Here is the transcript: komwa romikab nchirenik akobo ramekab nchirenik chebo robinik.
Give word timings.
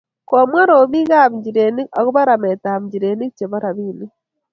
komwa 0.29 0.61
romikab 0.69 1.29
nchirenik 1.37 1.89
akobo 1.99 2.21
ramekab 2.29 2.81
nchirenik 2.85 3.31
chebo 3.37 3.57
robinik. 3.63 4.11